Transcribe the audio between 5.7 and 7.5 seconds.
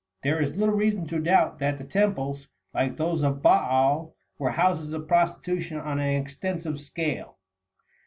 on an extensive scale.